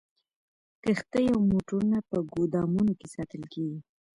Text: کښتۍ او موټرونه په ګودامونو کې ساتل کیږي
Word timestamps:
کښتۍ 0.83 1.25
او 1.33 1.39
موټرونه 1.51 1.97
په 2.09 2.17
ګودامونو 2.31 2.93
کې 2.99 3.07
ساتل 3.15 3.43
کیږي 3.53 3.79